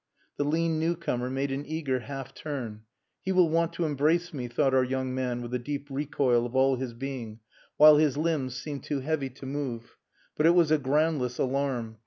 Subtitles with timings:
[0.37, 2.85] The lean new comer made an eager half turn.
[3.21, 6.55] "He will want to embrace me," thought our young man with a deep recoil of
[6.55, 7.39] all his being,
[7.77, 9.97] while his limbs seemed too heavy to move.
[10.35, 11.97] But it was a groundless alarm.